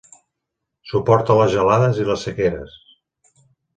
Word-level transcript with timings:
Suporta 0.93 1.37
les 1.41 1.53
gelades 1.57 2.03
i 2.05 2.07
les 2.11 2.27
sequeres. 2.29 2.77